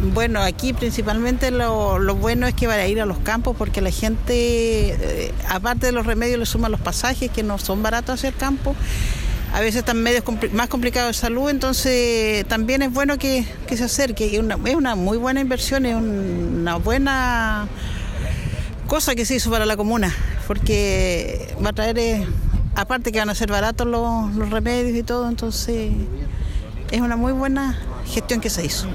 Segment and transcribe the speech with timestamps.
[0.00, 3.90] Bueno, aquí principalmente lo, bueno es que va a ir a los campos porque la
[3.90, 8.28] gente, eh, aparte de los remedios, le suman los pasajes que no son baratos hacia
[8.28, 8.76] el campo.
[9.52, 10.22] A veces están medios
[10.52, 14.26] más complicados de salud, entonces también es bueno que, que se acerque.
[14.26, 17.66] Es una, es una muy buena inversión, es una buena
[18.86, 20.14] cosa que se hizo para la comuna,
[20.46, 22.26] porque va a traer, eh,
[22.76, 25.92] aparte que van a ser baratos los, los remedios y todo, entonces
[26.90, 28.88] es una muy buena gestión que se hizo.